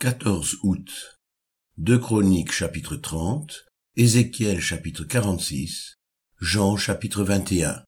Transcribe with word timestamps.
14 0.00 0.58
août. 0.62 1.18
2 1.78 1.98
Chroniques 1.98 2.52
chapitre 2.52 2.94
30, 2.94 3.66
Ézéchiel 3.96 4.60
chapitre 4.60 5.02
46, 5.02 5.98
Jean 6.40 6.76
chapitre 6.76 7.24
21. 7.24 7.82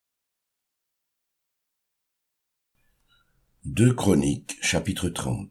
2 3.64 3.94
Chroniques 3.94 4.56
chapitre 4.60 5.08
30. 5.08 5.50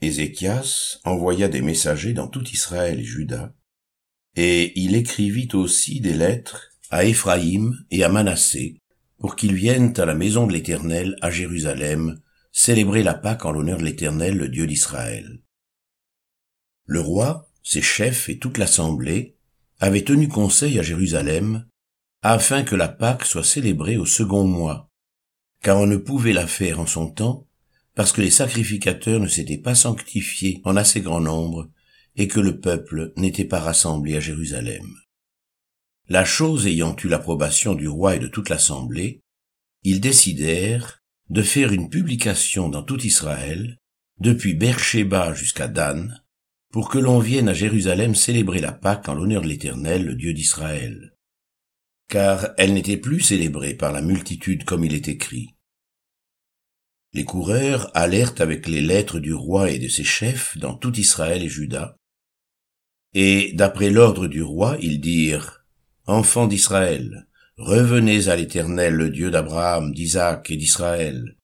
Ézéchias 0.00 0.98
envoya 1.04 1.46
des 1.46 1.62
messagers 1.62 2.14
dans 2.14 2.26
tout 2.26 2.44
Israël 2.48 2.98
et 2.98 3.04
Juda, 3.04 3.54
et 4.34 4.76
il 4.76 4.96
écrivit 4.96 5.50
aussi 5.52 6.00
des 6.00 6.14
lettres 6.14 6.72
à 6.90 7.04
Éphraïm 7.04 7.76
et 7.92 8.02
à 8.02 8.08
Manassé, 8.08 8.80
pour 9.18 9.36
qu'ils 9.36 9.54
viennent 9.54 9.94
à 10.00 10.04
la 10.04 10.16
maison 10.16 10.48
de 10.48 10.52
l'Éternel 10.52 11.14
à 11.20 11.30
Jérusalem 11.30 12.20
célébrer 12.52 13.02
la 13.02 13.14
Pâque 13.14 13.44
en 13.44 13.52
l'honneur 13.52 13.78
de 13.78 13.84
l'Éternel, 13.84 14.36
le 14.36 14.48
Dieu 14.48 14.66
d'Israël. 14.66 15.42
Le 16.84 17.00
roi, 17.00 17.50
ses 17.62 17.82
chefs 17.82 18.28
et 18.28 18.38
toute 18.38 18.58
l'assemblée 18.58 19.36
avaient 19.78 20.04
tenu 20.04 20.28
conseil 20.28 20.78
à 20.78 20.82
Jérusalem 20.82 21.66
afin 22.22 22.64
que 22.64 22.74
la 22.74 22.88
Pâque 22.88 23.24
soit 23.24 23.44
célébrée 23.44 23.96
au 23.96 24.06
second 24.06 24.44
mois, 24.44 24.90
car 25.62 25.78
on 25.78 25.86
ne 25.86 25.96
pouvait 25.96 26.32
la 26.32 26.46
faire 26.46 26.80
en 26.80 26.86
son 26.86 27.10
temps 27.10 27.46
parce 27.94 28.12
que 28.12 28.20
les 28.20 28.30
sacrificateurs 28.30 29.20
ne 29.20 29.28
s'étaient 29.28 29.58
pas 29.58 29.74
sanctifiés 29.74 30.60
en 30.64 30.76
assez 30.76 31.00
grand 31.00 31.20
nombre 31.20 31.68
et 32.16 32.28
que 32.28 32.40
le 32.40 32.60
peuple 32.60 33.12
n'était 33.16 33.44
pas 33.44 33.60
rassemblé 33.60 34.16
à 34.16 34.20
Jérusalem. 34.20 34.86
La 36.08 36.24
chose 36.24 36.66
ayant 36.66 36.96
eu 37.02 37.08
l'approbation 37.08 37.74
du 37.74 37.86
roi 37.86 38.16
et 38.16 38.18
de 38.18 38.28
toute 38.28 38.48
l'assemblée, 38.48 39.20
ils 39.82 40.00
décidèrent 40.00 41.02
de 41.30 41.42
faire 41.42 41.72
une 41.72 41.90
publication 41.90 42.68
dans 42.68 42.82
tout 42.82 43.00
Israël, 43.04 43.78
depuis 44.20 44.54
Beersheba 44.54 45.34
jusqu'à 45.34 45.68
Dan, 45.68 46.22
pour 46.72 46.88
que 46.88 46.98
l'on 46.98 47.18
vienne 47.18 47.48
à 47.48 47.54
Jérusalem 47.54 48.14
célébrer 48.14 48.60
la 48.60 48.72
Pâque 48.72 49.08
en 49.08 49.14
l'honneur 49.14 49.42
de 49.42 49.48
l'Éternel, 49.48 50.04
le 50.04 50.14
Dieu 50.14 50.32
d'Israël. 50.32 51.14
Car 52.08 52.50
elle 52.56 52.74
n'était 52.74 52.96
plus 52.96 53.20
célébrée 53.20 53.74
par 53.74 53.92
la 53.92 54.02
multitude 54.02 54.64
comme 54.64 54.84
il 54.84 54.94
est 54.94 55.08
écrit. 55.08 55.54
Les 57.12 57.24
coureurs 57.24 57.90
allèrent 57.96 58.34
avec 58.40 58.66
les 58.66 58.82
lettres 58.82 59.18
du 59.18 59.32
roi 59.32 59.70
et 59.70 59.78
de 59.78 59.88
ses 59.88 60.04
chefs 60.04 60.56
dans 60.58 60.74
tout 60.74 60.98
Israël 60.98 61.42
et 61.42 61.48
Juda, 61.48 61.96
et 63.14 63.52
d'après 63.54 63.90
l'ordre 63.90 64.26
du 64.26 64.42
roi, 64.42 64.76
ils 64.80 65.00
dirent, 65.00 65.64
Enfants 66.06 66.46
d'Israël, 66.46 67.27
Revenez 67.58 68.28
à 68.28 68.36
l'Éternel, 68.36 68.94
le 68.94 69.10
Dieu 69.10 69.32
d'Abraham, 69.32 69.92
d'Isaac 69.92 70.48
et 70.52 70.56
d'Israël, 70.56 71.36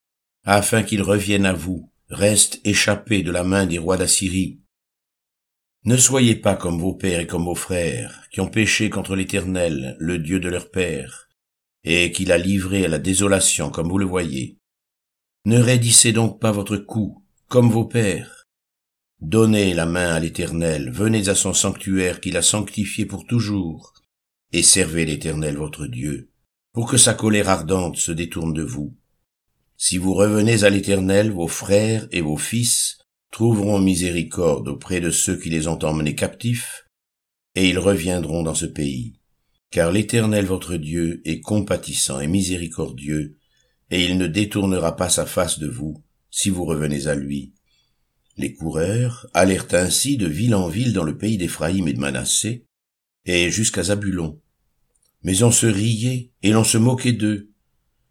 afin 0.45 0.81
qu'il 0.81 1.01
revienne 1.01 1.45
à 1.45 1.51
vous, 1.51 1.91
reste 2.09 2.61
échappé 2.63 3.21
de 3.21 3.31
la 3.31 3.43
main 3.43 3.65
des 3.65 3.79
rois 3.79 3.97
d'Assyrie. 3.97 4.61
Ne 5.83 5.97
soyez 5.97 6.35
pas 6.35 6.55
comme 6.55 6.79
vos 6.79 6.93
pères 6.93 7.19
et 7.19 7.27
comme 7.27 7.43
vos 7.43 7.53
frères, 7.53 8.29
qui 8.31 8.39
ont 8.39 8.47
péché 8.47 8.89
contre 8.89 9.17
l'Éternel, 9.17 9.97
le 9.99 10.17
Dieu 10.17 10.39
de 10.39 10.47
leur 10.47 10.71
père, 10.71 11.27
et 11.83 12.13
qu'il 12.13 12.31
a 12.31 12.37
livré 12.37 12.85
à 12.85 12.87
la 12.87 12.97
désolation, 12.97 13.69
comme 13.69 13.89
vous 13.89 13.97
le 13.97 14.05
voyez. 14.05 14.57
Ne 15.43 15.59
raidissez 15.59 16.13
donc 16.13 16.39
pas 16.39 16.51
votre 16.53 16.77
cou, 16.77 17.25
comme 17.49 17.69
vos 17.69 17.85
pères. 17.85 18.45
Donnez 19.19 19.73
la 19.73 19.85
main 19.85 20.15
à 20.15 20.21
l'Éternel, 20.21 20.91
venez 20.91 21.27
à 21.27 21.35
son 21.35 21.53
sanctuaire 21.53 22.21
qu'il 22.21 22.37
a 22.37 22.41
sanctifié 22.41 23.05
pour 23.05 23.27
toujours, 23.27 23.93
et 24.55 24.63
servez 24.63 25.03
l'Éternel 25.03 25.57
votre 25.57 25.85
Dieu, 25.85 26.31
pour 26.71 26.89
que 26.89 26.95
sa 26.95 27.13
colère 27.13 27.49
ardente 27.49 27.97
se 27.97 28.13
détourne 28.13 28.53
de 28.53 28.63
vous. 28.63 28.95
Si 29.75 29.97
vous 29.97 30.13
revenez 30.13 30.63
à 30.63 30.69
l'Éternel, 30.69 31.29
vos 31.29 31.49
frères 31.49 32.07
et 32.13 32.21
vos 32.21 32.37
fils 32.37 32.99
trouveront 33.31 33.81
miséricorde 33.81 34.69
auprès 34.69 35.01
de 35.01 35.09
ceux 35.11 35.35
qui 35.37 35.49
les 35.49 35.67
ont 35.67 35.83
emmenés 35.83 36.15
captifs, 36.15 36.87
et 37.55 37.67
ils 37.67 37.77
reviendront 37.77 38.43
dans 38.43 38.55
ce 38.55 38.65
pays. 38.65 39.19
Car 39.71 39.91
l'Éternel 39.91 40.45
votre 40.45 40.77
Dieu 40.77 41.21
est 41.25 41.41
compatissant 41.41 42.21
et 42.21 42.27
miséricordieux, 42.27 43.35
et 43.91 44.05
il 44.05 44.17
ne 44.17 44.25
détournera 44.25 44.95
pas 44.95 45.09
sa 45.09 45.25
face 45.25 45.59
de 45.59 45.67
vous, 45.67 46.01
si 46.31 46.49
vous 46.49 46.63
revenez 46.63 47.07
à 47.07 47.15
lui. 47.15 47.53
Les 48.37 48.53
coureurs 48.53 49.27
allèrent 49.33 49.67
ainsi 49.73 50.15
de 50.15 50.27
ville 50.27 50.55
en 50.55 50.69
ville 50.69 50.93
dans 50.93 51.03
le 51.03 51.17
pays 51.17 51.37
d'Éphraïm 51.37 51.89
et 51.89 51.93
de 51.93 51.99
Manassé, 51.99 52.65
et 53.25 53.51
jusqu'à 53.51 53.83
Zabulon. 53.83 54.39
Mais 55.25 55.41
on 55.41 55.49
se 55.49 55.65
riait 55.65 56.29
et 56.43 56.51
l'on 56.51 56.63
se 56.63 56.77
moquait 56.77 57.11
d'eux. 57.11 57.49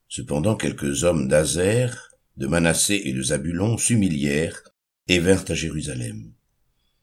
Cependant 0.08 0.56
quelques 0.56 1.04
hommes 1.04 1.28
d'Azer, 1.28 2.10
de 2.36 2.48
Manassé 2.48 3.02
et 3.04 3.12
de 3.12 3.22
Zabulon 3.22 3.78
s'humilièrent 3.78 4.64
et 5.06 5.20
vinrent 5.20 5.44
à 5.48 5.54
Jérusalem. 5.54 6.32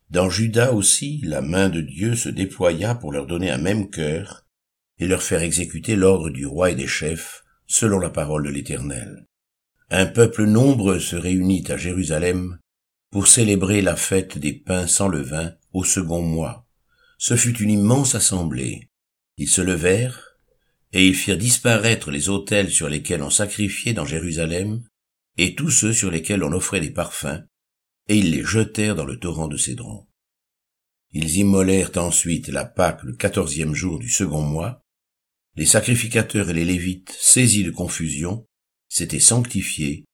Dans 0.09 0.29
Juda 0.29 0.73
aussi, 0.73 1.21
la 1.23 1.41
main 1.41 1.69
de 1.69 1.79
Dieu 1.79 2.17
se 2.17 2.27
déploya 2.27 2.93
pour 2.93 3.13
leur 3.13 3.25
donner 3.25 3.51
un 3.51 3.57
même 3.57 3.89
cœur 3.89 4.45
et 4.99 5.07
leur 5.07 5.23
faire 5.23 5.43
exécuter 5.43 5.95
l'ordre 5.95 6.29
du 6.29 6.45
roi 6.45 6.71
et 6.71 6.75
des 6.75 6.87
chefs, 6.87 7.45
selon 7.65 7.97
la 7.97 8.09
parole 8.09 8.43
de 8.43 8.49
l'Éternel. 8.49 9.27
Un 9.91 10.07
peuple 10.07 10.43
nombreux 10.43 10.99
se 10.99 11.15
réunit 11.15 11.63
à 11.69 11.77
Jérusalem 11.77 12.59
pour 13.11 13.29
célébrer 13.29 13.81
la 13.81 13.95
fête 13.95 14.37
des 14.37 14.51
pains 14.51 14.87
sans 14.87 15.07
levain 15.07 15.53
au 15.71 15.85
second 15.85 16.21
mois. 16.21 16.67
Ce 17.17 17.37
fut 17.37 17.57
une 17.59 17.71
immense 17.71 18.13
assemblée. 18.13 18.90
Ils 19.41 19.49
se 19.49 19.61
levèrent, 19.61 20.37
et 20.93 21.07
ils 21.07 21.15
firent 21.15 21.35
disparaître 21.35 22.11
les 22.11 22.29
autels 22.29 22.69
sur 22.69 22.87
lesquels 22.87 23.23
on 23.23 23.31
sacrifiait 23.31 23.93
dans 23.93 24.05
Jérusalem, 24.05 24.83
et 25.35 25.55
tous 25.55 25.71
ceux 25.71 25.93
sur 25.93 26.11
lesquels 26.11 26.43
on 26.43 26.51
offrait 26.51 26.79
des 26.79 26.91
parfums, 26.91 27.43
et 28.07 28.19
ils 28.19 28.29
les 28.29 28.43
jetèrent 28.43 28.95
dans 28.95 29.03
le 29.03 29.17
torrent 29.17 29.47
de 29.47 29.57
Cédron. 29.57 30.05
Ils 31.11 31.37
immolèrent 31.37 31.89
ensuite 31.95 32.49
la 32.49 32.65
Pâque 32.65 33.01
le 33.01 33.15
quatorzième 33.15 33.73
jour 33.73 33.97
du 33.97 34.09
second 34.09 34.43
mois. 34.43 34.83
Les 35.55 35.65
sacrificateurs 35.65 36.51
et 36.51 36.53
les 36.53 36.63
Lévites, 36.63 37.17
saisis 37.19 37.63
de 37.63 37.71
confusion, 37.71 38.45
s'étaient 38.89 39.19
sanctifiés, 39.19 40.05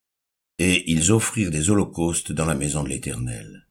et 0.58 0.90
ils 0.90 1.12
offrirent 1.12 1.52
des 1.52 1.70
holocaustes 1.70 2.32
dans 2.32 2.46
la 2.46 2.56
maison 2.56 2.82
de 2.82 2.88
l'Éternel. 2.88 3.68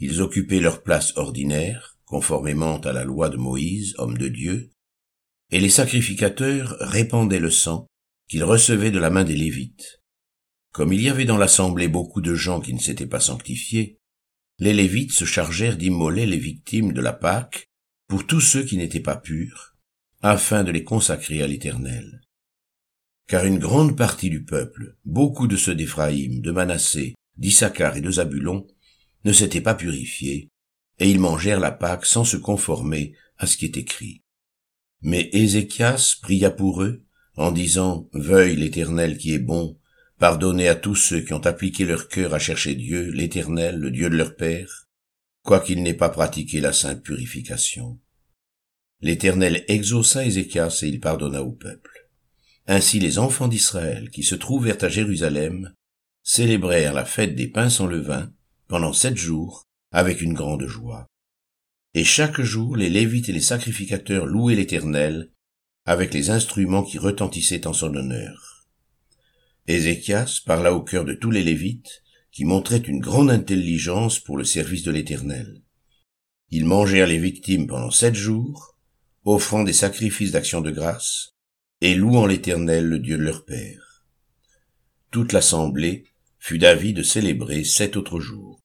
Ils 0.00 0.22
occupaient 0.22 0.58
leur 0.58 0.82
place 0.82 1.16
ordinaire, 1.16 1.92
conformément 2.04 2.78
à 2.80 2.92
la 2.92 3.04
loi 3.04 3.30
de 3.30 3.38
Moïse, 3.38 3.94
homme 3.96 4.18
de 4.18 4.26
Dieu, 4.28 4.71
et 5.52 5.60
les 5.60 5.68
sacrificateurs 5.68 6.76
répandaient 6.80 7.38
le 7.38 7.50
sang 7.50 7.86
qu'ils 8.26 8.42
recevaient 8.42 8.90
de 8.90 8.98
la 8.98 9.10
main 9.10 9.22
des 9.22 9.36
Lévites. 9.36 10.00
Comme 10.72 10.94
il 10.94 11.02
y 11.02 11.10
avait 11.10 11.26
dans 11.26 11.36
l'assemblée 11.36 11.88
beaucoup 11.88 12.22
de 12.22 12.34
gens 12.34 12.60
qui 12.60 12.72
ne 12.72 12.80
s'étaient 12.80 13.06
pas 13.06 13.20
sanctifiés, 13.20 13.98
les 14.58 14.72
Lévites 14.72 15.12
se 15.12 15.26
chargèrent 15.26 15.76
d'immoler 15.76 16.24
les 16.24 16.38
victimes 16.38 16.94
de 16.94 17.02
la 17.02 17.12
Pâque 17.12 17.68
pour 18.08 18.26
tous 18.26 18.40
ceux 18.40 18.64
qui 18.64 18.78
n'étaient 18.78 19.00
pas 19.00 19.16
purs, 19.16 19.74
afin 20.22 20.64
de 20.64 20.72
les 20.72 20.84
consacrer 20.84 21.42
à 21.42 21.46
l'Éternel. 21.46 22.22
Car 23.28 23.44
une 23.44 23.58
grande 23.58 23.96
partie 23.96 24.30
du 24.30 24.44
peuple, 24.44 24.96
beaucoup 25.04 25.46
de 25.46 25.56
ceux 25.56 25.74
d'Éphraïm, 25.74 26.40
de 26.40 26.50
Manassé, 26.50 27.14
d'Issachar 27.36 27.96
et 27.96 28.00
de 28.00 28.10
Zabulon, 28.10 28.66
ne 29.24 29.32
s'étaient 29.32 29.60
pas 29.60 29.74
purifiés, 29.74 30.48
et 30.98 31.10
ils 31.10 31.20
mangèrent 31.20 31.60
la 31.60 31.72
Pâque 31.72 32.06
sans 32.06 32.24
se 32.24 32.38
conformer 32.38 33.14
à 33.36 33.46
ce 33.46 33.58
qui 33.58 33.66
est 33.66 33.76
écrit. 33.76 34.22
Mais 35.02 35.28
Ézéchias 35.32 36.16
pria 36.22 36.50
pour 36.50 36.82
eux, 36.82 37.04
en 37.36 37.50
disant, 37.50 38.08
Veuille 38.12 38.56
l'Éternel 38.56 39.18
qui 39.18 39.34
est 39.34 39.38
bon, 39.38 39.78
pardonner 40.18 40.68
à 40.68 40.74
tous 40.74 40.94
ceux 40.94 41.20
qui 41.20 41.32
ont 41.32 41.44
appliqué 41.46 41.84
leur 41.84 42.08
cœur 42.08 42.34
à 42.34 42.38
chercher 42.38 42.74
Dieu, 42.74 43.10
l'Éternel, 43.10 43.78
le 43.78 43.90
Dieu 43.90 44.08
de 44.08 44.16
leur 44.16 44.36
Père, 44.36 44.88
quoiqu'ils 45.42 45.82
n'aient 45.82 45.94
pas 45.94 46.10
pratiqué 46.10 46.60
la 46.60 46.72
sainte 46.72 47.02
purification. 47.02 47.98
L'Éternel 49.00 49.64
exauça 49.66 50.24
Ézéchias 50.24 50.80
et 50.82 50.88
il 50.88 51.00
pardonna 51.00 51.42
au 51.42 51.50
peuple. 51.50 52.08
Ainsi 52.68 53.00
les 53.00 53.18
enfants 53.18 53.48
d'Israël, 53.48 54.10
qui 54.10 54.22
se 54.22 54.36
trouvèrent 54.36 54.82
à 54.82 54.88
Jérusalem, 54.88 55.74
célébrèrent 56.22 56.94
la 56.94 57.04
fête 57.04 57.34
des 57.34 57.48
pains 57.48 57.70
sans 57.70 57.86
levain 57.86 58.32
pendant 58.68 58.92
sept 58.92 59.16
jours, 59.16 59.66
avec 59.90 60.22
une 60.22 60.34
grande 60.34 60.66
joie. 60.66 61.06
Et 61.94 62.04
chaque 62.04 62.40
jour 62.40 62.76
les 62.76 62.88
Lévites 62.88 63.28
et 63.28 63.32
les 63.32 63.40
sacrificateurs 63.40 64.26
louaient 64.26 64.54
l'Éternel 64.54 65.30
avec 65.84 66.14
les 66.14 66.30
instruments 66.30 66.84
qui 66.84 66.98
retentissaient 66.98 67.66
en 67.66 67.72
son 67.72 67.94
honneur. 67.94 68.66
Ézéchias 69.66 70.40
parla 70.46 70.72
au 70.72 70.82
cœur 70.82 71.04
de 71.04 71.14
tous 71.14 71.30
les 71.30 71.42
Lévites, 71.42 72.02
qui 72.30 72.44
montraient 72.44 72.78
une 72.78 73.00
grande 73.00 73.30
intelligence 73.30 74.18
pour 74.18 74.38
le 74.38 74.44
service 74.44 74.84
de 74.84 74.90
l'Éternel. 74.90 75.62
Ils 76.50 76.64
mangèrent 76.64 77.06
les 77.06 77.18
victimes 77.18 77.66
pendant 77.66 77.90
sept 77.90 78.14
jours, 78.14 78.78
offrant 79.24 79.62
des 79.62 79.72
sacrifices 79.72 80.32
d'action 80.32 80.60
de 80.60 80.70
grâce, 80.70 81.34
et 81.80 81.94
louant 81.94 82.26
l'Éternel, 82.26 82.86
le 82.86 82.98
Dieu 83.00 83.18
de 83.18 83.22
leur 83.22 83.44
père. 83.44 84.04
Toute 85.10 85.32
l'assemblée 85.32 86.04
fut 86.38 86.58
d'avis 86.58 86.94
de 86.94 87.02
célébrer 87.02 87.64
sept 87.64 87.96
autres 87.96 88.20
jours 88.20 88.62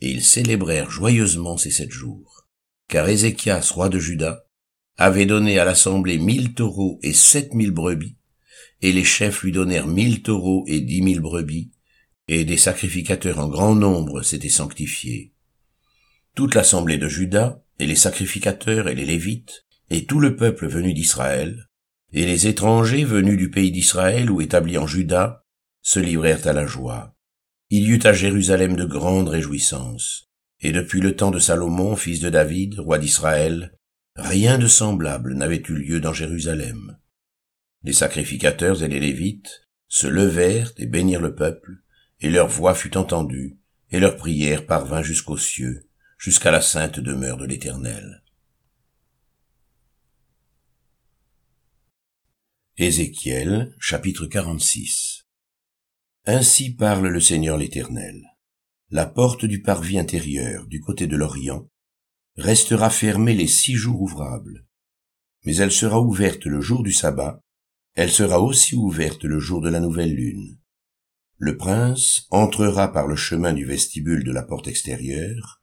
et 0.00 0.10
ils 0.10 0.24
célébrèrent 0.24 0.90
joyeusement 0.90 1.56
ces 1.56 1.70
sept 1.70 1.90
jours. 1.90 2.39
Car 2.90 3.08
Ézéchias, 3.08 3.70
roi 3.72 3.88
de 3.88 4.00
Juda, 4.00 4.46
avait 4.96 5.24
donné 5.24 5.60
à 5.60 5.64
l'assemblée 5.64 6.18
mille 6.18 6.54
taureaux 6.54 6.98
et 7.04 7.12
sept 7.12 7.54
mille 7.54 7.70
brebis, 7.70 8.16
et 8.82 8.90
les 8.90 9.04
chefs 9.04 9.44
lui 9.44 9.52
donnèrent 9.52 9.86
mille 9.86 10.22
taureaux 10.22 10.64
et 10.66 10.80
dix 10.80 11.00
mille 11.00 11.20
brebis, 11.20 11.70
et 12.26 12.44
des 12.44 12.56
sacrificateurs 12.56 13.38
en 13.38 13.48
grand 13.48 13.76
nombre 13.76 14.22
s'étaient 14.22 14.48
sanctifiés. 14.48 15.32
Toute 16.34 16.56
l'assemblée 16.56 16.98
de 16.98 17.06
Juda, 17.06 17.62
et 17.78 17.86
les 17.86 17.94
sacrificateurs 17.94 18.88
et 18.88 18.96
les 18.96 19.06
Lévites, 19.06 19.66
et 19.88 20.04
tout 20.04 20.18
le 20.18 20.34
peuple 20.34 20.66
venu 20.66 20.92
d'Israël, 20.92 21.68
et 22.12 22.26
les 22.26 22.48
étrangers 22.48 23.04
venus 23.04 23.38
du 23.38 23.50
pays 23.50 23.70
d'Israël 23.70 24.32
ou 24.32 24.40
établis 24.40 24.78
en 24.78 24.88
Juda, 24.88 25.44
se 25.80 26.00
livrèrent 26.00 26.48
à 26.48 26.52
la 26.52 26.66
joie. 26.66 27.14
Il 27.70 27.84
y 27.84 27.90
eut 27.90 28.02
à 28.02 28.12
Jérusalem 28.12 28.74
de 28.74 28.84
grandes 28.84 29.28
réjouissances, 29.28 30.29
et 30.60 30.72
depuis 30.72 31.00
le 31.00 31.16
temps 31.16 31.30
de 31.30 31.38
Salomon, 31.38 31.96
fils 31.96 32.20
de 32.20 32.28
David, 32.28 32.78
roi 32.78 32.98
d'Israël, 32.98 33.72
rien 34.16 34.58
de 34.58 34.66
semblable 34.66 35.34
n'avait 35.34 35.62
eu 35.68 35.74
lieu 35.74 36.00
dans 36.00 36.12
Jérusalem. 36.12 36.98
Les 37.82 37.94
sacrificateurs 37.94 38.82
et 38.82 38.88
les 38.88 39.00
Lévites 39.00 39.68
se 39.88 40.06
levèrent 40.06 40.72
et 40.76 40.86
bénirent 40.86 41.22
le 41.22 41.34
peuple, 41.34 41.82
et 42.20 42.30
leur 42.30 42.48
voix 42.48 42.74
fut 42.74 42.96
entendue, 42.96 43.58
et 43.90 44.00
leur 44.00 44.16
prière 44.16 44.66
parvint 44.66 45.02
jusqu'aux 45.02 45.38
cieux, 45.38 45.88
jusqu'à 46.18 46.50
la 46.50 46.60
sainte 46.60 47.00
demeure 47.00 47.38
de 47.38 47.46
l'Éternel. 47.46 48.22
Ézéchiel, 52.76 53.74
chapitre 53.78 54.26
46 54.26 55.26
Ainsi 56.26 56.74
parle 56.74 57.08
le 57.08 57.20
Seigneur 57.20 57.56
l'Éternel. 57.56 58.29
La 58.90 59.06
porte 59.06 59.44
du 59.44 59.62
parvis 59.62 59.98
intérieur, 59.98 60.66
du 60.66 60.80
côté 60.80 61.06
de 61.06 61.16
l'Orient, 61.16 61.68
restera 62.36 62.90
fermée 62.90 63.34
les 63.34 63.46
six 63.46 63.74
jours 63.74 64.02
ouvrables. 64.02 64.66
Mais 65.44 65.56
elle 65.56 65.72
sera 65.72 66.00
ouverte 66.00 66.44
le 66.46 66.60
jour 66.60 66.82
du 66.82 66.92
sabbat, 66.92 67.40
elle 67.94 68.10
sera 68.10 68.40
aussi 68.40 68.74
ouverte 68.74 69.24
le 69.24 69.38
jour 69.38 69.60
de 69.60 69.68
la 69.68 69.80
nouvelle 69.80 70.14
lune. 70.14 70.58
Le 71.38 71.56
prince 71.56 72.26
entrera 72.30 72.92
par 72.92 73.06
le 73.06 73.16
chemin 73.16 73.52
du 73.52 73.64
vestibule 73.64 74.24
de 74.24 74.32
la 74.32 74.42
porte 74.42 74.68
extérieure, 74.68 75.62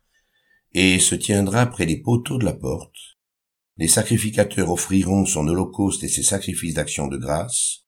et 0.74 1.00
se 1.00 1.16
tiendra 1.16 1.66
près 1.68 1.86
des 1.86 2.02
poteaux 2.02 2.38
de 2.38 2.46
la 2.46 2.54
porte, 2.54 3.18
les 3.78 3.88
sacrificateurs 3.88 4.72
offriront 4.72 5.26
son 5.26 5.48
holocauste 5.48 6.04
et 6.04 6.08
ses 6.08 6.24
sacrifices 6.24 6.74
d'action 6.74 7.08
de 7.08 7.18
grâce. 7.18 7.86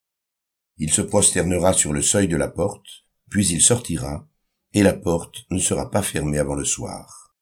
Il 0.77 0.93
se 0.93 1.01
prosternera 1.01 1.73
sur 1.73 1.93
le 1.93 2.03
seuil 2.03 2.27
de 2.27 2.37
la 2.37 2.47
porte, 2.47 3.05
puis 3.29 3.47
il 3.47 3.61
sortira, 3.61 4.28
et 4.73 4.83
la 4.83 4.93
porte 4.93 5.45
ne 5.49 5.59
sera 5.59 5.89
pas 5.89 6.01
fermée 6.01 6.37
avant 6.37 6.55
le 6.55 6.65
soir. 6.65 7.35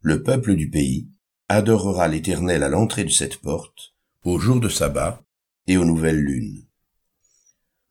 Le 0.00 0.22
peuple 0.22 0.56
du 0.56 0.70
pays 0.70 1.10
adorera 1.48 2.08
l'Éternel 2.08 2.62
à 2.62 2.68
l'entrée 2.68 3.04
de 3.04 3.10
cette 3.10 3.38
porte, 3.38 3.94
au 4.24 4.38
jour 4.38 4.60
de 4.60 4.68
sabbat 4.68 5.22
et 5.66 5.76
aux 5.76 5.84
nouvelles 5.84 6.20
lunes. 6.20 6.66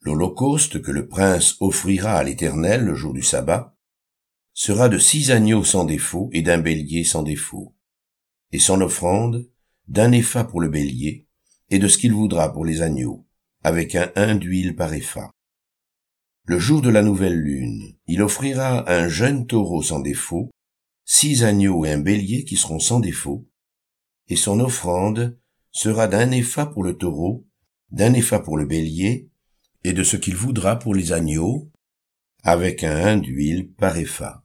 L'holocauste 0.02 0.82
que 0.82 0.92
le 0.92 1.08
prince 1.08 1.58
offrira 1.60 2.14
à 2.14 2.24
l'Éternel 2.24 2.86
le 2.86 2.96
jour 2.96 3.14
du 3.14 3.22
sabbat 3.22 3.76
sera 4.54 4.90
de 4.90 4.98
six 4.98 5.32
agneaux 5.32 5.64
sans 5.64 5.86
défaut 5.86 6.30
et 6.34 6.42
d'un 6.42 6.58
bélier 6.58 7.04
sans 7.04 7.24
défaut. 7.24 7.76
Et 8.52 8.60
son 8.60 8.82
offrande 8.82 9.50
d'un 9.88 10.12
épha 10.12 10.44
pour 10.44 10.62
le 10.62 10.70
bélier, 10.70 11.28
et 11.70 11.80
de 11.80 11.88
ce 11.88 11.98
qu'il 11.98 12.14
voudra 12.14 12.54
pour 12.54 12.66
les 12.66 12.82
agneaux, 12.82 13.26
avec 13.64 13.96
un 13.96 14.12
hin 14.16 14.36
d'huile 14.36 14.76
par 14.76 14.94
épha. 14.94 15.32
Le 16.50 16.58
jour 16.58 16.82
de 16.82 16.90
la 16.90 17.04
nouvelle 17.04 17.40
lune, 17.40 17.94
il 18.08 18.24
offrira 18.24 18.92
un 18.92 19.08
jeune 19.08 19.46
taureau 19.46 19.84
sans 19.84 20.00
défaut, 20.00 20.50
six 21.06 21.44
agneaux 21.44 21.86
et 21.86 21.92
un 21.92 22.00
bélier 22.00 22.44
qui 22.44 22.56
seront 22.56 22.80
sans 22.80 23.00
défaut, 23.00 23.48
et 24.30 24.36
son 24.36 24.60
offrande 24.60 25.38
sera 25.72 26.08
d'un 26.08 26.32
épha 26.32 26.66
pour 26.66 26.84
le 26.84 26.98
taureau, 26.98 27.46
d'un 27.92 28.14
épha 28.14 28.40
pour 28.40 28.58
le 28.58 28.66
bélier, 28.66 29.30
et 29.84 29.94
de 29.94 30.02
ce 30.02 30.18
qu'il 30.18 30.36
voudra 30.36 30.80
pour 30.80 30.96
les 30.96 31.14
agneaux, 31.14 31.72
avec 32.42 32.84
un 32.84 33.18
d'huile 33.18 33.72
par 33.74 33.96
épha. 33.98 34.44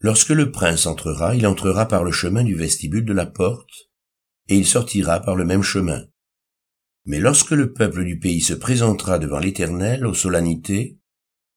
Lorsque 0.00 0.30
le 0.30 0.50
prince 0.50 0.86
entrera, 0.86 1.36
il 1.36 1.46
entrera 1.46 1.88
par 1.88 2.04
le 2.04 2.10
chemin 2.10 2.42
du 2.42 2.54
vestibule 2.54 3.04
de 3.04 3.12
la 3.12 3.26
porte, 3.26 3.90
et 4.48 4.56
il 4.56 4.66
sortira 4.66 5.20
par 5.20 5.36
le 5.36 5.44
même 5.44 5.62
chemin. 5.62 6.06
Mais 7.06 7.20
lorsque 7.20 7.52
le 7.52 7.72
peuple 7.72 8.04
du 8.04 8.18
pays 8.18 8.40
se 8.40 8.52
présentera 8.52 9.18
devant 9.18 9.38
l'Éternel 9.38 10.04
aux 10.06 10.14
solennités, 10.14 10.98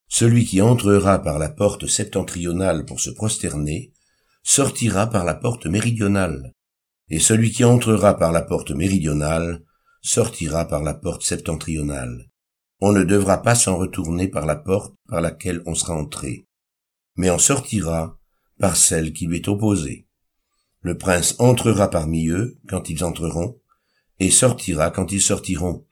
celui 0.08 0.46
qui 0.46 0.62
entrera 0.62 1.22
par 1.22 1.40
la 1.40 1.50
porte 1.50 1.88
septentrionale 1.88 2.86
pour 2.86 3.00
se 3.00 3.10
prosterner, 3.10 3.92
sortira 4.44 5.08
par 5.08 5.26
la 5.26 5.34
porte 5.34 5.66
méridionale, 5.66 6.54
et 7.10 7.20
celui 7.20 7.52
qui 7.52 7.64
entrera 7.64 8.18
par 8.18 8.32
la 8.32 8.44
porte 8.44 8.72
méridionale, 8.72 9.64
sortira 10.02 10.68
par 10.68 10.84
la 10.84 10.94
porte 10.94 11.24
septentrionale. 11.24 12.30
On 12.80 12.92
ne 12.92 13.04
devra 13.04 13.42
pas 13.42 13.56
s'en 13.56 13.76
retourner 13.76 14.28
par 14.28 14.46
la 14.46 14.56
porte 14.56 14.96
par 15.08 15.20
laquelle 15.20 15.62
on 15.66 15.76
sera 15.76 15.96
entré, 15.96 16.48
mais 17.16 17.30
on 17.32 17.40
sortira 17.40 18.20
par 18.60 18.76
celle 18.76 19.14
qui 19.14 19.26
lui 19.26 19.38
est 19.38 19.48
opposée. 19.48 20.08
Le 20.82 20.98
prince 20.98 21.36
entrera 21.40 21.90
parmi 21.90 22.30
eux 22.30 22.58
quand 22.70 22.90
ils 22.90 23.04
entreront, 23.04 23.60
et 24.20 24.30
sortira 24.30 24.92
quand 24.92 25.12
ils 25.12 25.22
sortiront. 25.22 25.86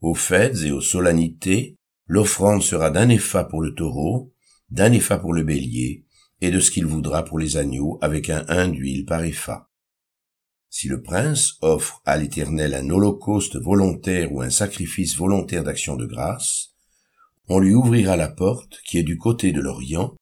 Aux 0.00 0.14
fêtes 0.14 0.62
et 0.64 0.70
aux 0.70 0.80
solennités, 0.80 1.76
l'offrande 2.06 2.62
sera 2.62 2.90
d'un 2.90 3.08
épha 3.08 3.44
pour 3.44 3.60
le 3.60 3.74
taureau, 3.74 4.32
d'un 4.70 4.92
épha 4.92 5.18
pour 5.18 5.32
le 5.32 5.42
bélier, 5.42 6.04
et 6.40 6.50
de 6.50 6.60
ce 6.60 6.70
qu'il 6.70 6.86
voudra 6.86 7.24
pour 7.24 7.38
les 7.38 7.56
agneaux, 7.56 7.98
avec 8.00 8.30
un 8.30 8.44
hin 8.48 8.68
d'huile 8.68 9.04
par 9.04 9.24
épha. 9.24 9.68
Si 10.70 10.88
le 10.88 11.02
prince 11.02 11.56
offre 11.62 12.02
à 12.04 12.16
l'Éternel 12.16 12.74
un 12.74 12.88
holocauste 12.90 13.56
volontaire 13.56 14.32
ou 14.32 14.42
un 14.42 14.50
sacrifice 14.50 15.16
volontaire 15.16 15.64
d'action 15.64 15.96
de 15.96 16.06
grâce, 16.06 16.74
on 17.48 17.58
lui 17.58 17.74
ouvrira 17.74 18.16
la 18.16 18.28
porte 18.28 18.78
qui 18.86 18.98
est 18.98 19.02
du 19.02 19.16
côté 19.16 19.52
de 19.52 19.60
l'Orient, 19.60 20.14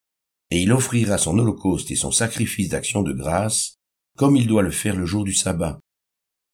et 0.51 0.63
il 0.63 0.73
offrira 0.73 1.19
son 1.19 1.39
holocauste 1.39 1.91
et 1.91 1.97
son 1.97 2.13
sacrifice 2.13 2.69
d'action 2.69 3.03
de 3.03 3.13
grâce, 3.13 3.79
comme 4.17 4.37
il 4.37 4.47
doit 4.47 4.63
le 4.63 4.71
faire 4.71 4.97
le 4.97 5.05
jour 5.05 5.25
du 5.25 5.35
sabbat. 5.35 5.81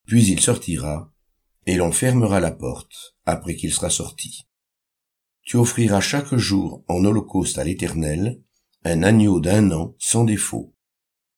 Puis 0.06 0.26
il 0.26 0.40
sortira, 0.40 1.12
et 1.66 1.76
l'on 1.76 1.92
fermera 1.92 2.40
la 2.40 2.50
porte, 2.50 3.16
après 3.24 3.54
qu'il 3.54 3.72
sera 3.72 3.90
sorti. 3.90 4.46
Tu 5.42 5.56
offriras 5.56 6.00
chaque 6.00 6.34
jour 6.36 6.84
en 6.88 7.04
holocauste 7.04 7.58
à 7.58 7.64
l'Éternel 7.64 8.40
un 8.84 9.02
agneau 9.02 9.40
d'un 9.40 9.70
an 9.70 9.94
sans 9.98 10.24
défaut. 10.24 10.74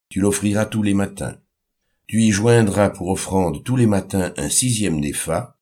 Tu 0.08 0.20
l'offriras 0.20 0.66
tous 0.66 0.82
les 0.82 0.94
matins. 0.94 1.40
Tu 2.06 2.22
y 2.22 2.30
joindras 2.30 2.90
pour 2.90 3.08
offrande 3.08 3.64
tous 3.64 3.76
les 3.76 3.86
matins 3.86 4.32
un 4.36 4.48
sixième 4.48 5.00
d'épha 5.00 5.58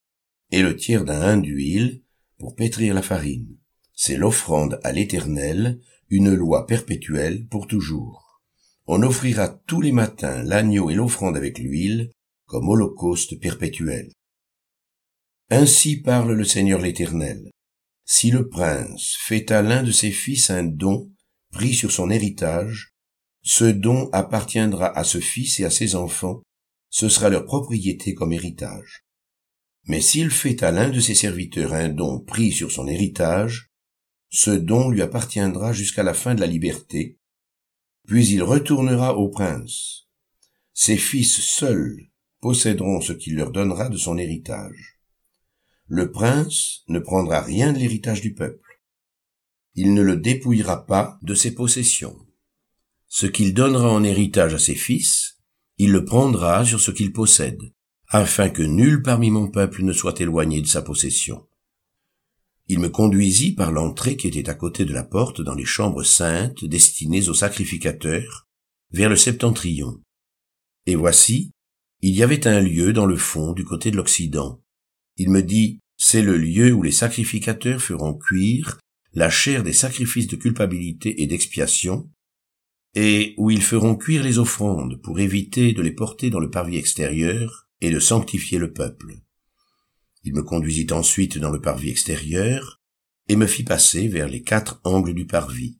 et 0.51 0.63
le 0.63 0.77
tiers 0.77 1.05
d'un 1.05 1.21
hin 1.21 1.37
d'huile 1.39 2.03
pour 2.39 2.57
pétrir 2.57 2.95
la 2.95 3.03
farine. 3.03 3.57
C'est 3.95 4.17
l'offrande 4.17 4.81
à 4.83 4.93
l'Éternel 4.93 5.81
une 6.11 6.35
loi 6.35 6.67
perpétuelle 6.67 7.47
pour 7.47 7.67
toujours. 7.67 8.43
On 8.87 9.03
offrira 9.03 9.49
tous 9.49 9.81
les 9.81 9.93
matins 9.93 10.43
l'agneau 10.43 10.91
et 10.91 10.94
l'offrande 10.94 11.37
avec 11.37 11.59
l'huile 11.59 12.11
comme 12.53 12.69
holocauste 12.69 13.41
perpétuel. 13.41 14.13
Ainsi 15.49 15.97
parle 16.03 16.32
le 16.32 16.44
Seigneur 16.44 16.82
l'Éternel. 16.82 17.51
Si 18.05 18.31
le 18.31 18.47
prince 18.47 19.17
fait 19.19 19.51
à 19.51 19.63
l'un 19.63 19.82
de 19.82 19.91
ses 19.91 20.11
fils 20.11 20.51
un 20.51 20.65
don 20.65 21.11
pris 21.51 21.73
sur 21.73 21.91
son 21.91 22.11
héritage, 22.11 22.91
ce 23.43 23.65
don 23.65 24.11
appartiendra 24.13 24.87
à 24.99 25.03
ce 25.03 25.19
fils 25.19 25.61
et 25.61 25.65
à 25.65 25.71
ses 25.71 25.94
enfants, 25.94 26.43
ce 26.91 27.09
sera 27.09 27.31
leur 27.31 27.47
propriété 27.47 28.13
comme 28.13 28.35
héritage. 28.35 29.06
Mais 29.87 30.03
s'il 30.03 30.31
fait 30.31 30.63
à 30.63 30.73
l'un 30.73 30.91
de 30.91 31.01
ses 31.01 31.15
serviteurs 31.15 31.73
un 31.73 31.89
don 31.89 32.21
pris 32.21 32.53
sur 32.53 32.71
son 32.71 32.87
héritage, 32.87 33.71
ce 34.29 34.51
don 34.51 34.91
lui 34.91 35.01
appartiendra 35.01 35.73
jusqu'à 35.73 36.03
la 36.03 36.13
fin 36.13 36.35
de 36.35 36.41
la 36.41 36.47
liberté, 36.47 37.17
puis 38.06 38.29
il 38.29 38.43
retournera 38.43 39.17
au 39.17 39.31
prince. 39.31 40.06
Ses 40.75 40.99
fils 40.99 41.41
seuls 41.41 42.12
posséderont 42.43 43.01
ce 43.01 43.15
qu'il 43.15 43.37
leur 43.37 43.53
donnera 43.53 43.89
de 43.89 43.96
son 43.96 44.19
héritage. 44.19 44.99
Le 45.87 46.11
prince 46.11 46.82
ne 46.89 46.99
prendra 46.99 47.41
rien 47.41 47.72
de 47.72 47.79
l'héritage 47.79 48.20
du 48.20 48.34
peuple. 48.34 48.82
Il 49.75 49.94
ne 49.94 50.03
le 50.03 50.17
dépouillera 50.17 50.84
pas 50.84 51.19
de 51.22 51.34
ses 51.34 51.55
possessions. 51.55 52.19
Ce 53.08 53.27
qu'il 53.27 53.55
donnera 53.55 53.91
en 53.91 54.03
héritage 54.03 54.55
à 54.55 54.58
ses 54.58 54.75
fils, 54.75 55.39
il 55.79 55.93
le 55.93 56.05
prendra 56.05 56.65
sur 56.65 56.81
ce 56.81 56.91
qu'il 56.91 57.13
possède, 57.13 57.61
afin 58.08 58.51
que 58.51 58.63
nul 58.63 59.03
parmi 59.03 59.31
mon 59.31 59.49
peuple 59.49 59.84
ne 59.84 59.93
soit 59.93 60.20
éloigné 60.20 60.61
de 60.61 60.67
sa 60.67 60.82
possession. 60.82 61.46
Il 62.67 62.81
me 62.81 62.89
conduisit 62.89 63.55
par 63.55 63.70
l'entrée 63.70 64.17
qui 64.17 64.27
était 64.27 64.51
à 64.51 64.55
côté 64.55 64.84
de 64.84 64.93
la 64.93 65.05
porte 65.05 65.41
dans 65.41 65.55
les 65.55 65.65
chambres 65.65 66.03
saintes 66.03 66.65
destinées 66.65 67.29
aux 67.29 67.34
sacrificateurs, 67.34 68.49
vers 68.91 69.08
le 69.08 69.17
septentrion. 69.17 70.03
Et 70.87 70.96
voici, 70.96 71.53
il 72.03 72.15
y 72.15 72.23
avait 72.23 72.47
un 72.49 72.61
lieu 72.61 72.93
dans 72.93 73.06
le 73.06 73.17
fond 73.17 73.53
du 73.53 73.65
côté 73.65 73.91
de 73.93 73.97
l'Occident. 73.97 74.61
Il 75.17 75.31
me 75.31 75.43
dit, 75.43 75.79
c'est 75.97 76.23
le 76.23 76.37
lieu 76.37 76.73
où 76.73 76.82
les 76.82 76.91
sacrificateurs 76.91 77.81
feront 77.81 78.15
cuire 78.15 78.79
la 79.13 79.31
chair 79.31 79.63
des 79.63 79.73
sacrifices 79.73 80.27
de 80.27 80.37
culpabilité 80.37 81.23
et 81.23 81.27
d'expiation, 81.27 82.11
et 82.94 83.35
où 83.39 83.51
ils 83.51 83.63
feront 83.63 83.94
cuire 83.94 84.25
les 84.25 84.39
offrandes 84.39 85.01
pour 85.01 85.21
éviter 85.21 85.73
de 85.73 85.82
les 85.82 85.93
porter 85.93 86.29
dans 86.29 86.41
le 86.41 86.51
parvis 86.51 86.77
extérieur 86.77 87.69
et 87.81 87.91
de 87.91 88.01
sanctifier 88.01 88.59
le 88.59 88.73
peuple. 88.73 89.21
Il 90.25 90.35
me 90.35 90.43
conduisit 90.43 90.93
ensuite 90.93 91.39
dans 91.39 91.51
le 91.51 91.61
parvis 91.61 91.91
extérieur, 91.91 92.81
et 93.29 93.37
me 93.37 93.47
fit 93.47 93.63
passer 93.65 94.09
vers 94.09 94.29
les 94.29 94.43
quatre 94.43 94.81
angles 94.85 95.15
du 95.15 95.27
parvis. 95.27 95.79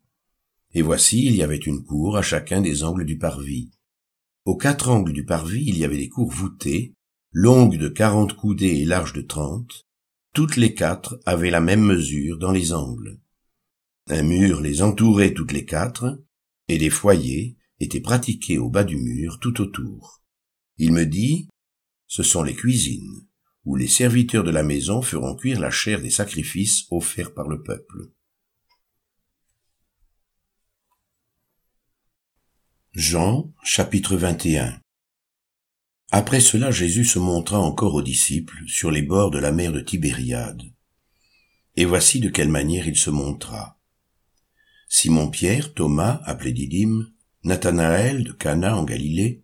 Et 0.75 0.83
voici, 0.83 1.26
il 1.26 1.35
y 1.35 1.43
avait 1.43 1.57
une 1.57 1.83
cour 1.83 2.17
à 2.17 2.23
chacun 2.23 2.61
des 2.61 2.85
angles 2.85 3.05
du 3.05 3.19
parvis. 3.19 3.73
Aux 4.44 4.56
quatre 4.56 4.88
angles 4.88 5.12
du 5.12 5.25
parvis, 5.25 5.64
il 5.66 5.78
y 5.78 5.84
avait 5.84 5.99
des 5.99 6.08
cours 6.08 6.32
voûtées, 6.32 6.94
longues 7.30 7.78
de 7.78 7.88
quarante 7.88 8.34
coudées 8.34 8.78
et 8.78 8.84
larges 8.84 9.12
de 9.12 9.22
trente. 9.22 9.87
Toutes 10.34 10.56
les 10.56 10.75
quatre 10.75 11.20
avaient 11.25 11.50
la 11.50 11.61
même 11.61 11.84
mesure 11.84 12.38
dans 12.38 12.50
les 12.50 12.72
angles. 12.72 13.20
Un 14.08 14.25
mur 14.25 14.61
les 14.61 14.82
entourait 14.82 15.32
toutes 15.32 15.52
les 15.52 15.64
quatre, 15.64 16.20
et 16.66 16.78
des 16.78 16.90
foyers 16.90 17.56
étaient 17.78 18.00
pratiqués 18.00 18.58
au 18.58 18.68
bas 18.68 18.82
du 18.82 18.96
mur 18.96 19.38
tout 19.38 19.61
autour. 19.61 20.22
Il 20.76 20.92
me 20.92 21.06
dit, 21.06 21.49
ce 22.08 22.25
sont 22.25 22.42
les 22.42 22.54
cuisines, 22.54 23.28
où 23.64 23.76
les 23.76 23.87
serviteurs 23.87 24.42
de 24.42 24.50
la 24.50 24.64
maison 24.64 25.02
feront 25.02 25.37
cuire 25.37 25.61
la 25.61 25.70
chair 25.70 26.00
des 26.00 26.11
sacrifices 26.11 26.87
offerts 26.90 27.32
par 27.32 27.49
le 27.49 27.62
peuple. 27.62 28.11
Jean 32.94 33.50
chapitre 33.64 34.18
21 34.18 34.78
Après 36.11 36.40
cela 36.40 36.70
Jésus 36.70 37.06
se 37.06 37.18
montra 37.18 37.58
encore 37.58 37.94
aux 37.94 38.02
disciples 38.02 38.62
sur 38.66 38.90
les 38.90 39.00
bords 39.00 39.30
de 39.30 39.38
la 39.38 39.50
mer 39.50 39.72
de 39.72 39.80
Tibériade. 39.80 40.61
Et 41.75 41.87
voici 41.87 42.20
de 42.20 42.28
quelle 42.28 42.50
manière 42.50 42.87
il 42.87 42.99
se 42.99 43.08
montra. 43.08 43.80
Simon-Pierre, 44.90 45.72
Thomas, 45.72 46.20
appelé 46.26 46.52
Didyme, 46.52 47.11
Nathanaël 47.44 48.25
de 48.25 48.32
Cana 48.32 48.76
en 48.76 48.84
Galilée, 48.84 49.42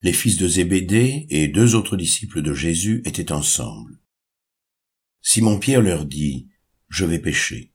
les 0.00 0.14
fils 0.14 0.38
de 0.38 0.48
Zébédée 0.48 1.26
et 1.28 1.48
deux 1.48 1.74
autres 1.74 1.98
disciples 1.98 2.40
de 2.40 2.54
Jésus 2.54 3.02
étaient 3.04 3.30
ensemble. 3.30 4.00
Simon-Pierre 5.20 5.82
leur 5.82 6.06
dit, 6.06 6.48
Je 6.88 7.04
vais 7.04 7.18
pêcher. 7.18 7.74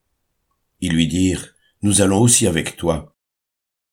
Ils 0.79 0.93
lui 0.93 1.05
dirent, 1.05 1.53
Nous 1.83 2.01
allons 2.01 2.21
aussi 2.21 2.47
avec 2.47 2.75
toi. 2.75 3.10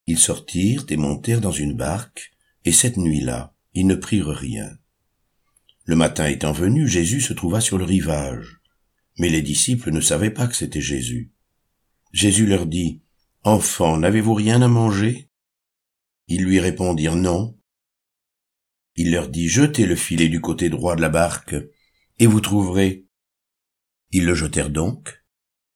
Ils 0.09 0.19
sortirent 0.19 0.87
et 0.88 0.97
montèrent 0.97 1.43
dans 1.43 1.53
une 1.53 1.75
barque, 1.75 2.33
et 2.65 2.73
cette 2.73 2.97
nuit-là, 2.97 3.55
ils 3.75 3.87
ne 3.87 3.95
prirent 3.95 4.29
rien. 4.29 4.79
Le 5.85 5.97
matin 5.97 6.27
étant 6.29 6.53
venu, 6.53 6.88
Jésus 6.88 7.21
se 7.21 7.35
trouva 7.35 7.61
sur 7.61 7.77
le 7.77 7.85
rivage, 7.85 8.62
mais 9.19 9.29
les 9.29 9.43
disciples 9.43 9.91
ne 9.91 10.00
savaient 10.00 10.31
pas 10.31 10.47
que 10.47 10.57
c'était 10.57 10.81
Jésus. 10.81 11.31
Jésus 12.11 12.47
leur 12.47 12.65
dit, 12.65 13.03
Enfants, 13.43 13.99
n'avez-vous 13.99 14.33
rien 14.33 14.62
à 14.62 14.69
manger? 14.69 15.29
Ils 16.27 16.43
lui 16.43 16.59
répondirent 16.59 17.15
non. 17.15 17.59
Il 18.97 19.11
leur 19.11 19.29
dit, 19.29 19.50
Jetez 19.50 19.85
le 19.85 19.95
filet 19.95 20.31
du 20.31 20.41
côté 20.41 20.71
droit 20.71 20.97
de 20.97 21.03
la 21.03 21.11
barque, 21.11 21.55
et 22.19 22.27
vous 22.27 22.41
trouverez. 22.41 23.05
Ils 24.12 24.25
le 24.25 24.35
jetèrent 24.35 24.71
donc, 24.71 25.23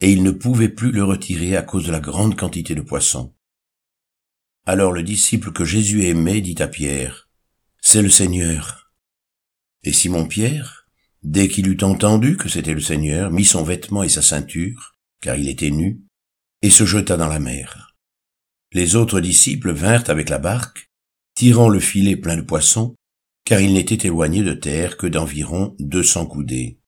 et 0.00 0.10
ils 0.10 0.22
ne 0.22 0.30
pouvaient 0.30 0.70
plus 0.70 0.90
le 0.90 1.04
retirer 1.04 1.54
à 1.54 1.62
cause 1.62 1.84
de 1.84 1.92
la 1.92 2.00
grande 2.00 2.34
quantité 2.34 2.74
de 2.74 2.80
poissons. 2.80 3.34
Alors 4.64 4.92
le 4.92 5.02
disciple 5.02 5.52
que 5.52 5.64
Jésus 5.64 6.04
aimait 6.04 6.40
dit 6.40 6.62
à 6.62 6.68
Pierre, 6.68 7.28
C'est 7.80 8.00
le 8.00 8.08
Seigneur. 8.08 8.92
Et 9.82 9.92
Simon-Pierre, 9.92 10.86
dès 11.24 11.48
qu'il 11.48 11.66
eut 11.66 11.82
entendu 11.82 12.36
que 12.36 12.48
c'était 12.48 12.72
le 12.72 12.80
Seigneur, 12.80 13.32
mit 13.32 13.44
son 13.44 13.64
vêtement 13.64 14.04
et 14.04 14.08
sa 14.08 14.22
ceinture, 14.22 14.96
car 15.20 15.34
il 15.34 15.48
était 15.48 15.72
nu, 15.72 16.02
et 16.62 16.70
se 16.70 16.86
jeta 16.86 17.16
dans 17.16 17.26
la 17.26 17.40
mer. 17.40 17.96
Les 18.70 18.94
autres 18.94 19.20
disciples 19.20 19.72
vinrent 19.72 20.08
avec 20.08 20.28
la 20.28 20.38
barque, 20.38 20.92
tirant 21.34 21.68
le 21.68 21.80
filet 21.80 22.16
plein 22.16 22.36
de 22.36 22.42
poissons, 22.42 22.94
car 23.44 23.60
ils 23.60 23.74
n'étaient 23.74 24.06
éloignés 24.06 24.44
de 24.44 24.54
terre 24.54 24.96
que 24.96 25.08
d'environ 25.08 25.74
deux 25.80 26.04
cents 26.04 26.26
coudées. 26.26 26.78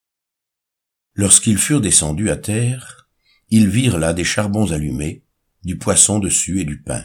Lorsqu'ils 1.15 1.59
furent 1.59 1.81
descendus 1.81 2.31
à 2.31 2.37
terre, 2.37 3.09
ils 3.51 3.69
virent 3.69 3.99
là 3.99 4.15
des 4.15 4.23
charbons 4.23 4.71
allumés, 4.71 5.25
du 5.65 5.77
poisson 5.77 6.21
dessus 6.21 6.61
et 6.61 6.65
du 6.65 6.81
pain. 6.81 7.05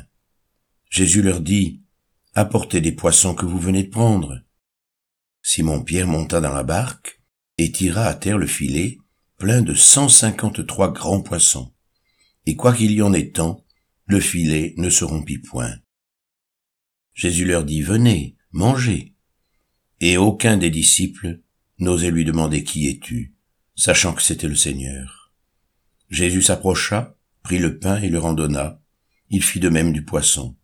Jésus 1.00 1.22
leur 1.22 1.39
dit, 1.39 1.82
Apportez 2.36 2.82
des 2.82 2.91
poissons 2.91 3.34
que 3.34 3.46
vous 3.46 3.58
venez 3.58 3.84
de 3.84 3.89
prendre. 3.89 4.41
Simon-Pierre 5.41 6.08
monta 6.08 6.41
dans 6.41 6.53
la 6.53 6.63
barque 6.63 7.22
et 7.58 7.72
tira 7.72 8.03
à 8.03 8.15
terre 8.15 8.38
le 8.38 8.48
filet, 8.48 8.98
plein 9.38 9.62
de 9.62 9.74
cent 9.74 10.10
cinquante-trois 10.10 10.91
grands 10.91 11.22
poissons 11.22 11.72
et 12.46 12.58
quoiqu'il 12.58 12.91
y 12.91 13.01
en 13.01 13.13
ait 13.13 13.29
tant, 13.29 13.65
le 14.08 14.20
filet 14.20 14.74
ne 14.75 14.89
se 14.89 15.06
rompit 15.06 15.38
point. 15.38 15.74
Jésus 17.13 17.46
leur 17.46 17.63
dit, 17.63 17.82
Venez, 17.82 18.36
mangez. 18.51 19.15
Et 20.01 20.18
aucun 20.18 20.58
des 20.58 20.70
disciples 20.70 21.39
n'osait 21.77 22.12
lui 22.12 22.25
demander 22.25 22.65
Qui 22.65 22.89
es-tu, 22.89 23.36
sachant 23.74 24.13
que 24.13 24.22
c'était 24.22 24.50
le 24.50 24.56
Seigneur. 24.56 25.32
Jésus 26.10 26.41
s'approcha, 26.41 27.15
prit 27.41 27.60
le 27.60 27.79
pain 27.79 28.01
et 28.01 28.10
le 28.10 28.20
rendonna, 28.20 28.82
il 29.29 29.41
fit 29.41 29.62
de 29.62 29.70
même 29.70 29.94
du 29.94 30.03
poisson. 30.03 30.58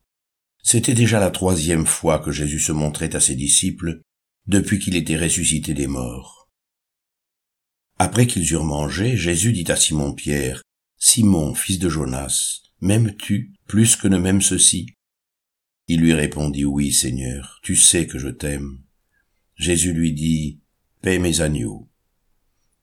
C'était 0.68 0.96
déjà 0.96 1.20
la 1.20 1.30
troisième 1.30 1.86
fois 1.86 2.18
que 2.18 2.32
Jésus 2.32 2.60
se 2.60 2.72
montrait 2.72 3.16
à 3.16 3.20
ses 3.20 3.36
disciples 3.36 4.02
depuis 4.48 4.80
qu'il 4.80 4.96
était 4.96 5.16
ressuscité 5.16 5.76
des 5.76 5.86
morts. 5.86 6.50
Après 8.00 8.26
qu'ils 8.26 8.52
eurent 8.52 8.66
mangé, 8.66 9.16
Jésus 9.16 9.54
dit 9.54 9.72
à 9.72 9.76
Simon-Pierre, 9.76 10.64
Simon, 10.98 11.54
fils 11.54 11.78
de 11.78 11.88
Jonas, 11.88 12.62
m'aimes-tu 12.82 13.54
plus 13.68 13.96
que 13.96 14.08
ne 14.08 14.18
m'aime 14.18 14.42
ceci? 14.42 14.88
Il 15.88 16.02
lui 16.02 16.14
répondit, 16.14 16.66
Oui, 16.66 16.92
Seigneur, 16.92 17.60
tu 17.62 17.76
sais 17.76 18.08
que 18.08 18.18
je 18.18 18.30
t'aime. 18.30 18.80
Jésus 19.58 19.94
lui 19.94 20.14
dit, 20.14 20.62
Paie 21.04 21.20
mes 21.20 21.42
agneaux. 21.42 21.88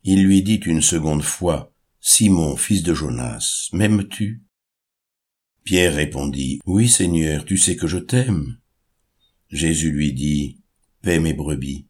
Il 0.05 0.23
lui 0.23 0.45
dit 0.45 0.63
une 0.67 0.83
seconde 0.83 1.25
fois, 1.25 1.75
Simon, 2.01 2.57
fils 2.57 2.85
de 2.85 2.95
Jonas, 2.95 3.71
m'aimes-tu? 3.73 4.45
Pierre 5.65 5.95
répondit, 5.95 6.61
Oui, 6.67 6.89
Seigneur, 6.89 7.45
tu 7.45 7.57
sais 7.57 7.77
que 7.77 7.87
je 7.87 7.99
t'aime. 7.99 8.59
Jésus 9.49 9.93
lui 9.93 10.13
dit, 10.13 10.61
Paie 11.03 11.21
mes 11.21 11.35
brebis. 11.35 11.87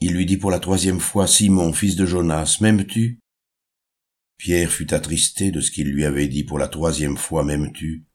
Il 0.00 0.12
lui 0.14 0.24
dit 0.24 0.36
pour 0.36 0.50
la 0.50 0.60
troisième 0.60 1.00
fois, 1.00 1.26
Simon, 1.26 1.72
fils 1.72 1.96
de 1.96 2.06
Jonas, 2.06 2.58
m'aimes-tu? 2.60 3.20
Pierre 4.38 4.70
fut 4.70 4.94
attristé 4.94 5.50
de 5.50 5.60
ce 5.60 5.70
qu'il 5.70 5.90
lui 5.90 6.04
avait 6.04 6.28
dit 6.28 6.44
pour 6.44 6.58
la 6.58 6.68
troisième 6.68 7.18
fois 7.18 7.44
m'aimes-tu? 7.44 8.06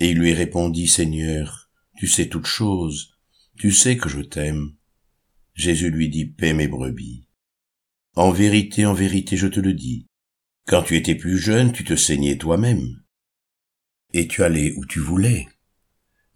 Et 0.00 0.10
il 0.10 0.18
lui 0.18 0.34
répondit, 0.34 0.88
Seigneur, 0.88 1.70
tu 1.96 2.06
sais 2.06 2.28
toutes 2.28 2.46
choses, 2.46 3.16
tu 3.56 3.70
sais 3.70 3.96
que 3.96 4.08
je 4.08 4.20
t'aime. 4.20 4.74
Jésus 5.54 5.90
lui 5.90 6.08
dit, 6.08 6.26
paie 6.26 6.52
mes 6.52 6.68
brebis. 6.68 7.26
En 8.14 8.30
vérité, 8.30 8.84
en 8.84 8.94
vérité, 8.94 9.36
je 9.36 9.46
te 9.46 9.60
le 9.60 9.72
dis, 9.72 10.06
quand 10.66 10.82
tu 10.82 10.96
étais 10.96 11.14
plus 11.14 11.38
jeune, 11.38 11.72
tu 11.72 11.84
te 11.84 11.96
saignais 11.96 12.36
toi-même, 12.36 13.02
et 14.12 14.28
tu 14.28 14.42
allais 14.42 14.72
où 14.76 14.84
tu 14.84 15.00
voulais. 15.00 15.48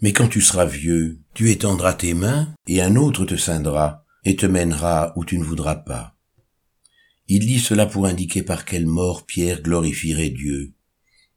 Mais 0.01 0.13
quand 0.13 0.29
tu 0.29 0.41
seras 0.41 0.67
vieux, 0.67 1.21
tu 1.35 1.51
étendras 1.51 1.95
tes 1.95 2.15
mains, 2.15 2.55
et 2.67 2.83
un 2.83 2.97
autre 2.97 3.25
te 3.25 3.37
ceindra, 3.37 4.05
et 4.25 4.37
te 4.37 4.47
mènera 4.47 5.13
où 5.17 5.25
tu 5.25 5.39
ne 5.39 5.45
voudras 5.45 5.77
pas. 5.77 6.17
Il 7.29 7.47
dit 7.47 7.59
cela 7.59 7.87
pour 7.87 8.07
indiquer 8.07 8.43
par 8.43 8.65
quelle 8.65 8.87
mort 8.87 9.27
Pierre 9.27 9.63
glorifierait 9.63 10.31
Dieu. 10.31 10.75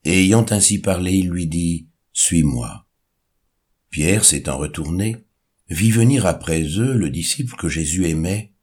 Et 0.04 0.24
ayant 0.24 0.46
ainsi 0.50 0.80
parlé, 0.80 1.14
il 1.14 1.30
lui 1.30 1.48
dit, 1.48 1.88
Suis-moi. 2.14 2.86
Pierre, 3.90 4.24
s'étant 4.24 4.58
retourné, 4.58 5.26
vit 5.70 5.92
venir 5.92 6.26
après 6.26 6.62
eux 6.62 6.94
le 6.94 7.10
disciple 7.10 7.56
que 7.56 7.70
Jésus 7.70 8.08
aimait, 8.08 8.54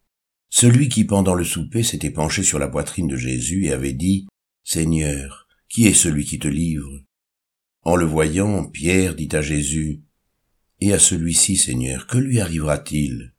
celui 0.50 0.88
qui 0.88 1.04
pendant 1.04 1.34
le 1.34 1.44
souper 1.44 1.82
s'était 1.82 2.10
penché 2.10 2.42
sur 2.42 2.58
la 2.58 2.68
poitrine 2.68 3.08
de 3.08 3.16
Jésus 3.16 3.66
et 3.66 3.72
avait 3.72 3.92
dit, 3.92 4.26
Seigneur, 4.64 5.48
qui 5.68 5.86
est 5.86 5.94
celui 5.94 6.24
qui 6.24 6.38
te 6.38 6.48
livre? 6.48 7.02
En 7.86 7.94
le 7.94 8.04
voyant, 8.04 8.64
Pierre 8.64 9.14
dit 9.14 9.28
à 9.30 9.42
Jésus, 9.42 10.02
Et 10.80 10.92
à 10.92 10.98
celui-ci, 10.98 11.56
Seigneur, 11.56 12.08
que 12.08 12.18
lui 12.18 12.40
arrivera-t-il? 12.40 13.32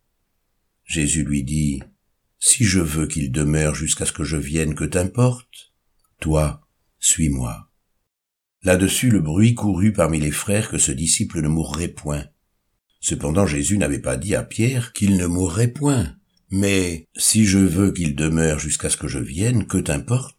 Jésus 0.86 1.25
lui 1.25 1.44
dit, 1.44 1.82
si 2.39 2.63
je 2.63 2.80
veux 2.80 3.08
qu'il 3.08 3.34
demeure 3.34 3.75
jusqu'à 3.75 4.06
ce 4.06 4.13
que 4.13 4.24
je 4.24 4.38
vienne, 4.38 4.74
que 4.74 4.86
t'importe 4.86 5.74
Toi, 6.22 6.66
suis-moi. 6.98 7.70
Là-dessus 8.63 9.10
le 9.10 9.20
bruit 9.20 9.54
courut 9.54 9.92
parmi 9.92 10.18
les 10.18 10.32
frères 10.32 10.70
que 10.70 10.77
ce 10.77 10.94
disciple 10.94 11.42
ne 11.42 11.50
mourrait 11.50 11.89
point. 11.89 12.24
Cependant 13.01 13.48
Jésus 13.48 13.77
n'avait 13.77 14.00
pas 14.00 14.16
dit 14.16 14.34
à 14.34 14.44
Pierre 14.44 14.94
qu'il 14.94 15.18
ne 15.18 15.25
mourrait 15.25 15.74
point, 15.74 16.16
mais 16.51 17.10
si 17.18 17.46
je 17.46 17.60
veux 17.60 17.92
qu'il 17.92 18.16
demeure 18.16 18.60
jusqu'à 18.60 18.89
ce 18.89 18.96
que 18.96 19.10
je 19.10 19.20
vienne, 19.20 19.68
que 19.68 19.77
t'importe 19.77 20.37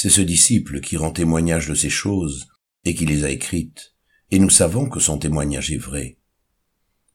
C'est 0.00 0.10
ce 0.10 0.20
disciple 0.20 0.80
qui 0.80 0.96
rend 0.96 1.10
témoignage 1.10 1.66
de 1.66 1.74
ces 1.74 1.90
choses 1.90 2.46
et 2.84 2.94
qui 2.94 3.04
les 3.04 3.24
a 3.24 3.30
écrites, 3.30 3.96
et 4.30 4.38
nous 4.38 4.48
savons 4.48 4.88
que 4.88 5.00
son 5.00 5.18
témoignage 5.18 5.72
est 5.72 5.76
vrai. 5.76 6.20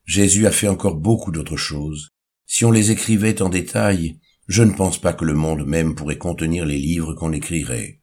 Jésus 0.04 0.48
a 0.48 0.52
fait 0.52 0.68
encore 0.68 0.98
beaucoup 0.98 1.32
d'autres 1.32 1.56
choses, 1.56 2.10
si 2.46 2.66
on 2.66 2.72
les 2.72 2.92
écrivait 2.92 3.42
en 3.42 3.48
détail, 3.48 4.20
je 4.50 4.63
ne 4.63 4.74
pense 4.74 5.00
pas 5.00 5.13
que 5.13 5.24
le 5.24 5.34
monde 5.34 5.66
même 5.66 5.96
pourrait 5.96 6.18
contenir 6.18 6.66
les 6.66 6.78
livres 6.78 7.13
qu'on 7.13 7.32
écrirait. 7.32 8.02